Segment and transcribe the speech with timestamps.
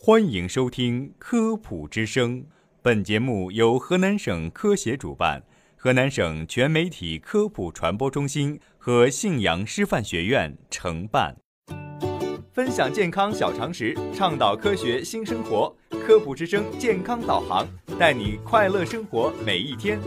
[0.00, 2.40] 欢迎收听《科普之声》，
[2.80, 5.42] 本节目由河南省科协主办，
[5.76, 11.36] 河南省全媒体科普传播中心和信阳师范学院承办。
[12.52, 15.76] 分享健康小常识，倡导科学新生活，
[16.06, 17.66] 《科普之声》健康导航，
[17.98, 20.00] 带你快乐生活每一天。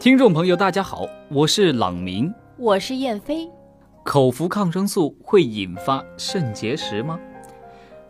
[0.00, 3.46] 听众朋友，大家好，我是朗明，我是燕飞。
[4.08, 7.20] 口服抗生素会引发肾结石吗？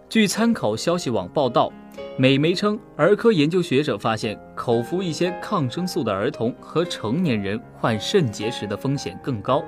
[0.09, 1.73] 据参考消息网报道，
[2.17, 9.61] 美媒称，儿科研究学者发现，口服一些抗生素的儿童和成年人患肾结石的风险更高。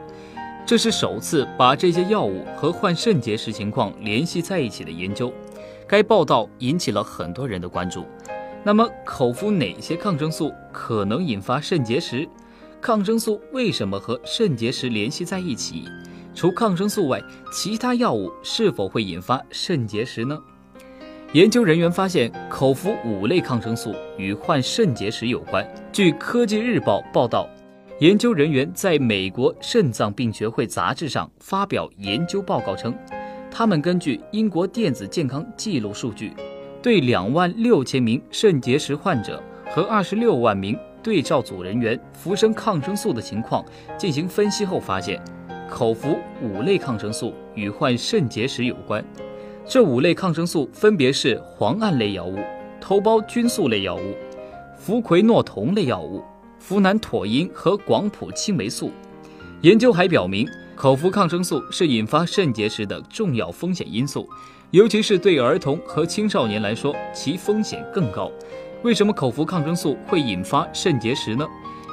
[0.64, 5.32] 这是首次把这些药物和患肾结石情况联系在一起的研究。
[5.84, 8.04] 该报道引起了很多人的关注。
[8.62, 12.28] 那么，口服哪些抗生素可能引发肾结石？
[12.80, 15.86] 抗生素为什么和肾结石联系在一起？
[16.40, 17.22] 除抗生素外，
[17.52, 20.40] 其他药物是否会引发肾结石呢？
[21.34, 25.62] 研究人员发现，口服五类抗生素与患肾结石有关。
[25.92, 27.46] 据《科技日报》报道，
[27.98, 32.94] 研究人员在美国肾脏病学会杂志上发表研究报告称，
[33.50, 36.32] 他们根据英国电子健康记录数据，
[36.82, 43.62] 对两万六千名肾结石患者和二十六万名对照组人员服生抗生素的情况
[43.98, 45.22] 进行分析后发现。
[45.70, 49.02] 口服五类抗生素与患肾结石有关，
[49.64, 52.36] 这五类抗生素分别是磺胺类药物、
[52.80, 54.14] 头孢菌素类药物、
[54.76, 56.22] 氟喹诺酮类药物、
[56.60, 58.90] 呋喃妥因和广谱青霉素。
[59.62, 64.28] 研究还表明，口服抗生素是引发肾结石的重要风险因素，
[64.72, 68.30] 尤其是对儿童和青少年来说，其风险更高。
[68.82, 71.46] 为什么口服抗生素会引发肾结石呢？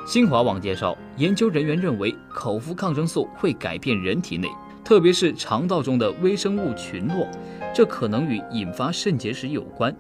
[0.08, 4.48] 新华网介绍，研究人员认为，口服抗生素会改变人体内，
[4.82, 7.28] 特别是肠道中的微生物群落，
[7.76, 9.94] 这可能与引发肾结石有关。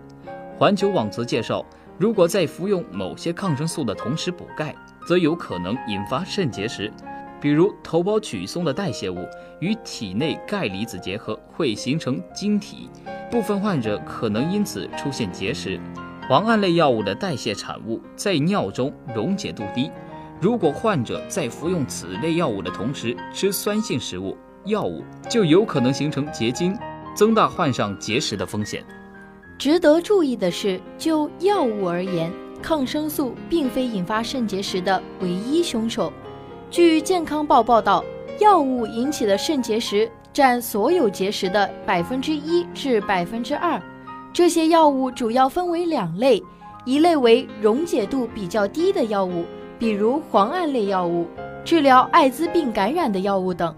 [0.57, 1.65] 环球网则介绍，
[1.97, 4.73] 如果在服用某些抗生素的同时补钙，
[5.05, 6.89] 则有可能引发肾结石。
[7.41, 9.27] 比如，头孢曲松的代谢物
[9.59, 12.89] 与体内钙离子结合，会形成晶体，
[13.29, 15.77] 部分患者可能因此出现结石。
[16.27, 19.89] 磺胺类药物的代谢产物在尿中溶解度低，
[20.41, 26.77] 如果患者在服用此类药物的同时吃酸性食物，药物就有可能形成结晶，
[27.15, 28.83] 增大患上结石的风险。
[29.57, 32.29] 值得注意的是，就药物而言，
[32.61, 36.11] 抗生素并非引发肾结石的唯一凶手。
[36.69, 38.03] 据健康报报道，
[38.41, 43.81] 药物引起的肾结石占所有结石的百分之一至百分之二。
[44.33, 46.41] 这些药物主要分为两类，
[46.85, 49.43] 一类为溶解度比较低的药物，
[49.79, 51.25] 比如磺胺类药物、
[51.65, 53.75] 治疗艾滋病感染的药物等，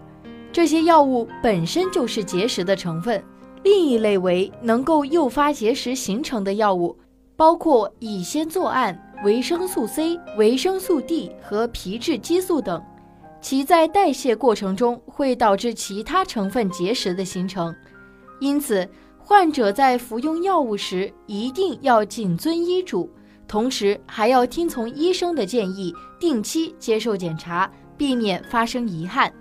[0.52, 3.22] 这些药物本身就是结石的成分；
[3.64, 6.98] 另一类为能够诱发结石形成的药物，
[7.38, 12.84] 包括乙酰唑胺、维生素 C、维生素 D 和皮质激素等，
[13.40, 17.74] 其在代谢过程中会导致其他成分结石的形成，
[18.42, 18.86] 因此。
[19.30, 23.08] 患者在服用药物时一定要谨遵医嘱，
[23.48, 29.32] 同时还要听从医生的建议，定期接受检查，避免发生遗憾。